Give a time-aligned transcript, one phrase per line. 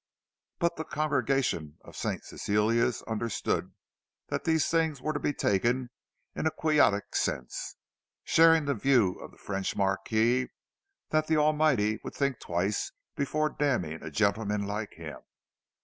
[0.57, 2.25] But the congregation of St.
[2.25, 3.71] Cecilia's understood
[4.29, 5.91] that these things were to be taken
[6.35, 7.75] in a quixotic sense;
[8.23, 10.49] sharing the view of the French marquis
[11.09, 15.19] that the Almighty would think twice before damning a gentleman like him.